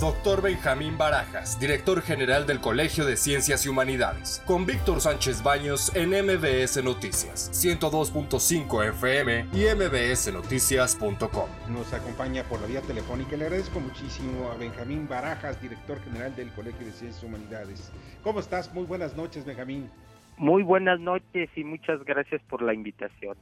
[0.00, 5.94] Doctor Benjamín Barajas, director general del Colegio de Ciencias y Humanidades, con Víctor Sánchez Baños
[5.94, 11.48] en MBS Noticias, 102.5 FM y mbsnoticias.com.
[11.68, 16.34] Nos acompaña por la vía telefónica y le agradezco muchísimo a Benjamín Barajas, director general
[16.34, 17.92] del Colegio de Ciencias y Humanidades.
[18.22, 18.72] ¿Cómo estás?
[18.72, 19.90] Muy buenas noches, Benjamín.
[20.38, 23.36] Muy buenas noches y muchas gracias por la invitación.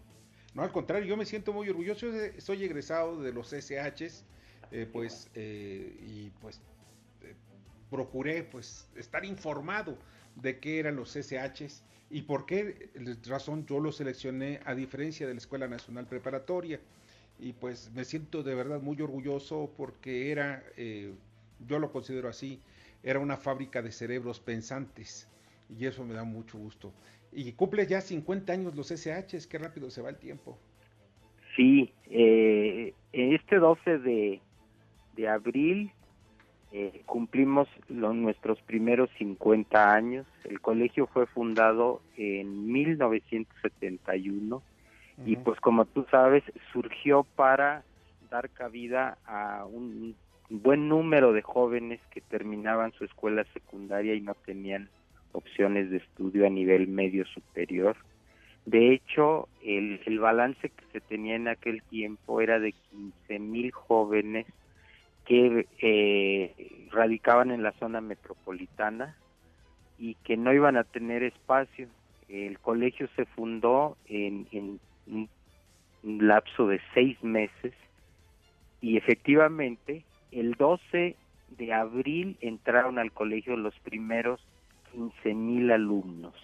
[0.54, 2.08] No, al contrario, yo me siento muy orgulloso.
[2.38, 4.24] Soy egresado de los SHs,
[4.72, 6.60] eh, pues, eh, y pues
[7.22, 7.34] eh,
[7.90, 9.96] procuré pues estar informado
[10.36, 12.90] de qué eran los SHs y por qué
[13.26, 16.80] razón yo los seleccioné a diferencia de la Escuela Nacional Preparatoria.
[17.38, 20.62] Y pues me siento de verdad muy orgulloso porque era,
[21.66, 22.60] yo lo considero así,
[23.02, 25.26] era una fábrica de cerebros pensantes
[25.78, 26.92] y eso me da mucho gusto.
[27.32, 30.58] Y cumple ya 50 años los SHs, qué rápido se va el tiempo.
[31.56, 34.40] Sí, eh, este 12 de,
[35.16, 35.92] de abril
[36.72, 40.24] eh, cumplimos los, nuestros primeros 50 años.
[40.44, 44.62] El colegio fue fundado en 1971
[45.26, 47.82] y pues como tú sabes surgió para
[48.30, 50.14] dar cabida a un
[50.48, 54.88] buen número de jóvenes que terminaban su escuela secundaria y no tenían
[55.32, 57.96] opciones de estudio a nivel medio superior.
[58.64, 63.72] De hecho, el, el balance que se tenía en aquel tiempo era de 15 mil
[63.72, 64.46] jóvenes
[65.30, 69.16] que eh, radicaban en la zona metropolitana
[69.96, 71.86] y que no iban a tener espacio.
[72.28, 75.28] El colegio se fundó en, en un
[76.02, 77.72] lapso de seis meses
[78.80, 81.14] y efectivamente el 12
[81.58, 84.40] de abril entraron al colegio los primeros
[84.90, 86.34] 15 mil alumnos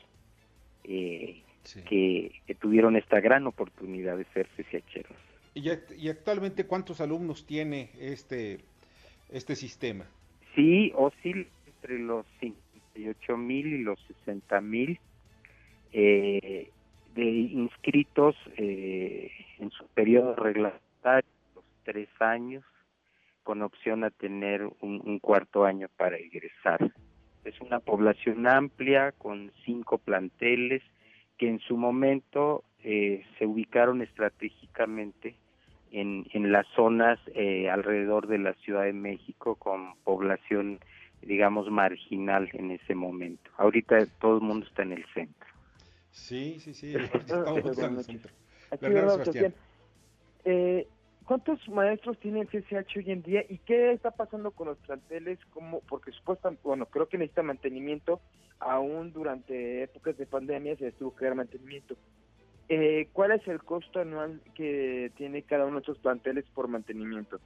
[0.84, 1.42] eh,
[1.88, 5.16] que, tuvieron esta gran oportunidad de ser CCHeros.
[5.54, 8.60] ¿Y, ¿Y actualmente cuántos alumnos tiene este,
[9.30, 10.06] este sistema?
[10.54, 14.98] Sí, oscila entre los 58 mil y los 60 mil
[15.92, 16.70] eh,
[17.16, 22.64] inscritos eh, en su periodo reglamentario, los tres años,
[23.42, 26.92] con opción a tener un cuarto año para egresar.
[27.44, 30.82] Es una población amplia con cinco planteles
[31.38, 35.36] que en su momento eh, se ubicaron estratégicamente
[35.96, 40.78] en, en las zonas eh, alrededor de la Ciudad de México con población,
[41.22, 43.50] digamos, marginal en ese momento.
[43.56, 45.48] Ahorita todo el mundo está en el centro.
[46.10, 46.94] Sí, sí, sí.
[47.14, 48.32] Estamos en el centro.
[48.78, 49.54] Sebastián.
[50.44, 50.86] Eh,
[51.24, 55.38] ¿Cuántos maestros tiene el CCH hoy en día y qué está pasando con los planteles?
[55.46, 58.20] Como, porque supuestamente, bueno, creo que necesita mantenimiento,
[58.60, 61.96] aún durante épocas de pandemia se tuvo que dar mantenimiento.
[62.68, 67.38] Eh, ¿Cuál es el costo anual que tiene cada uno de estos planteles por mantenimiento?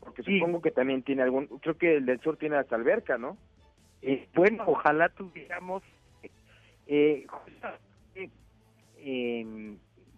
[0.00, 3.36] Porque supongo que también tiene algún, creo que el del sur tiene hasta alberca, ¿no?
[4.02, 5.82] Eh, bueno, ojalá tuviéramos,
[6.86, 7.26] eh,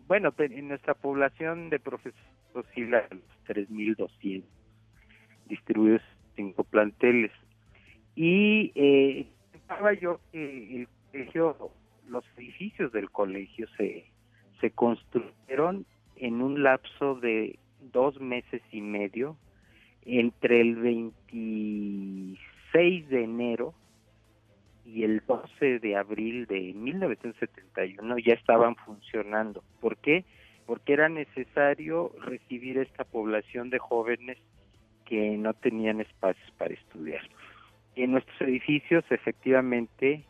[0.06, 4.44] bueno, en nuestra población de profesores oscila a los 3.200
[5.46, 6.02] distribuidos
[6.36, 7.32] cinco planteles.
[8.14, 9.26] Y eh,
[10.00, 11.70] yo que el colegio,
[12.08, 14.06] los edificios del colegio se,
[14.60, 15.84] se construyeron
[16.16, 19.36] en un lapso de dos meses y medio
[20.04, 23.74] entre el 26 de enero
[24.84, 29.64] y el 12 de abril de 1971 ya estaban funcionando.
[29.80, 30.24] ¿Por qué?
[30.68, 34.36] porque era necesario recibir esta población de jóvenes
[35.06, 37.22] que no tenían espacios para estudiar.
[37.96, 40.26] En nuestros edificios efectivamente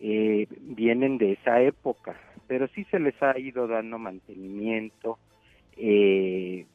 [0.00, 2.16] eh, vienen de esa época,
[2.46, 5.18] pero sí se les ha ido dando mantenimiento,
[5.76, 6.66] eh,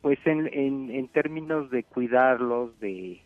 [0.00, 0.46] pues en,
[0.90, 3.20] en, términos de cuidarlos, de,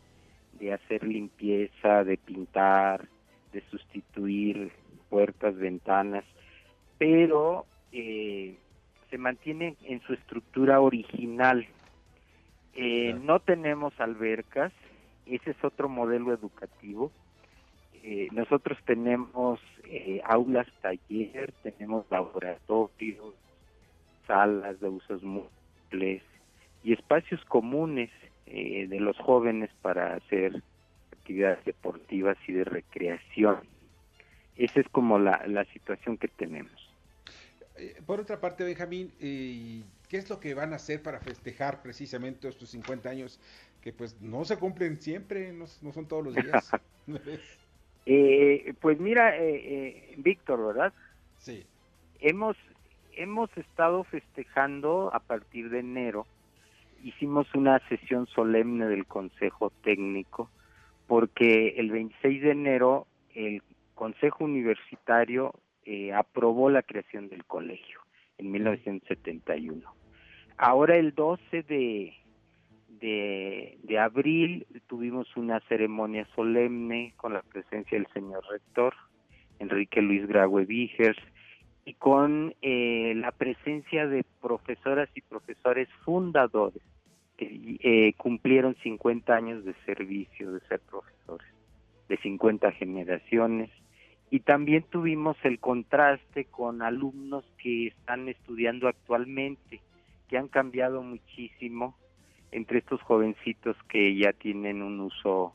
[0.58, 3.08] de hacer limpieza, de pintar,
[3.52, 4.70] de sustituir
[5.08, 6.24] puertas, ventanas,
[6.98, 8.56] pero eh,
[9.10, 11.66] se mantiene en su estructura original.
[12.74, 14.72] Eh, no tenemos albercas,
[15.26, 17.10] ese es otro modelo educativo.
[18.08, 23.34] Eh, nosotros tenemos eh, aulas taller, tenemos laboratorios,
[24.26, 26.22] salas de usos múltiples
[26.84, 28.10] y espacios comunes
[28.46, 30.62] de los jóvenes para hacer
[31.10, 33.58] actividades deportivas y de recreación.
[34.54, 36.86] Esa es como la, la situación que tenemos.
[37.78, 41.82] Eh, por otra parte, Benjamín, eh, ¿qué es lo que van a hacer para festejar
[41.82, 43.38] precisamente estos 50 años
[43.82, 46.70] que pues no se cumplen siempre, no, son todos los días?
[48.06, 50.92] eh, pues mira, eh, Víctor, ¿verdad?
[51.38, 51.64] Sí.
[52.20, 52.56] Hemos,
[53.12, 56.26] hemos estado festejando a partir de enero
[57.02, 60.50] hicimos una sesión solemne del Consejo Técnico
[61.06, 63.62] porque el 26 de enero el
[63.94, 65.54] Consejo Universitario
[65.84, 68.00] eh, aprobó la creación del colegio
[68.38, 69.82] en 1971.
[70.58, 72.14] Ahora el 12 de,
[73.00, 78.94] de, abril tuvimos una ceremonia solemne con la presencia del señor rector,
[79.58, 81.18] Enrique Luis Graue Vigers,
[81.84, 86.82] y con eh, la presencia de profesoras y profesores fundadores
[87.36, 91.46] que eh, cumplieron 50 años de servicio de ser profesores,
[92.08, 93.70] de 50 generaciones,
[94.30, 99.80] y también tuvimos el contraste con alumnos que están estudiando actualmente,
[100.28, 101.96] que han cambiado muchísimo
[102.52, 105.52] entre estos jovencitos que ya tienen un uso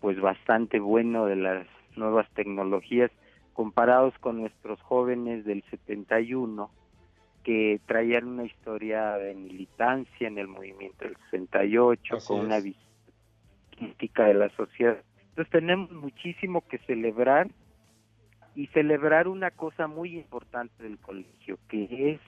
[0.00, 1.66] pues bastante bueno de las
[1.96, 3.10] nuevas tecnologías
[3.52, 6.70] comparados con nuestros jóvenes del 71
[7.42, 12.90] que traían una historia de militancia en el movimiento del 68 con una visión
[13.76, 15.02] crítica de la sociedad.
[15.30, 17.48] Entonces tenemos muchísimo que celebrar
[18.54, 22.20] y celebrar una cosa muy importante del colegio, que es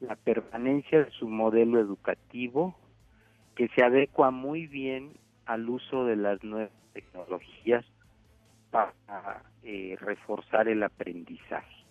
[0.00, 2.74] la permanencia de su modelo educativo,
[3.58, 5.14] que se adecua muy bien
[5.44, 7.84] al uso de las nuevas tecnologías
[8.70, 11.84] para eh, reforzar el aprendizaje.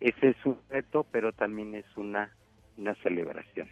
[0.00, 2.34] Ese es un reto, pero también es una,
[2.78, 3.68] una celebración.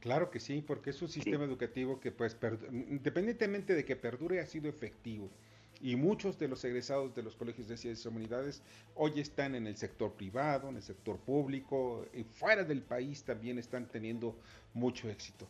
[0.00, 2.34] Claro que sí, porque es un sistema educativo que, pues,
[2.72, 5.28] independientemente de que perdure, ha sido efectivo.
[5.82, 8.62] Y muchos de los egresados de los colegios de ciencias y humanidades
[8.94, 13.58] hoy están en el sector privado, en el sector público, y fuera del país también
[13.58, 14.38] están teniendo
[14.72, 15.46] mucho éxito.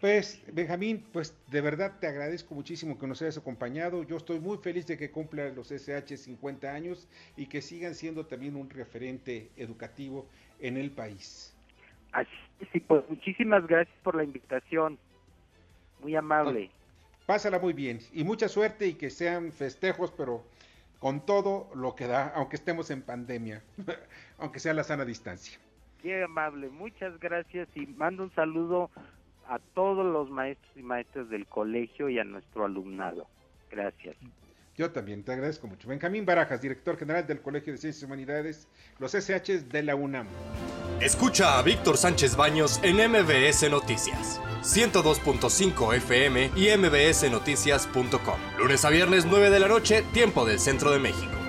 [0.00, 4.02] Pues, Benjamín, pues de verdad te agradezco muchísimo que nos hayas acompañado.
[4.02, 8.26] Yo estoy muy feliz de que cumplan los SH 50 años y que sigan siendo
[8.26, 10.26] también un referente educativo
[10.60, 11.54] en el país.
[12.12, 12.30] Así
[12.72, 14.98] sí, pues muchísimas gracias por la invitación.
[16.00, 16.70] Muy amable.
[17.26, 20.44] Pásala muy bien y mucha suerte y que sean festejos, pero
[20.98, 23.62] con todo lo que da, aunque estemos en pandemia,
[24.38, 25.58] aunque sea la sana distancia.
[26.02, 28.90] Qué amable, muchas gracias y mando un saludo
[29.48, 33.26] a todos los maestros y maestras del colegio y a nuestro alumnado.
[33.70, 34.16] Gracias.
[34.76, 35.88] Yo también te agradezco mucho.
[35.88, 38.68] Benjamín Barajas, director general del Colegio de Ciencias y Humanidades,
[38.98, 40.26] los SH de la UNAM.
[41.00, 48.40] Escucha a Víctor Sánchez Baños en MBS Noticias, 102.5 FM y mbsnoticias.com.
[48.58, 51.43] Lunes a viernes 9 de la noche, tiempo del Centro de México.